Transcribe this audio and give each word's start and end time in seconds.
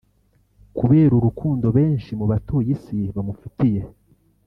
kubera 0.77 1.11
urukundo 1.15 1.67
benshi 1.77 2.11
mu 2.19 2.25
batuye 2.31 2.69
Isi 2.75 2.99
bamufitiye 3.15 3.81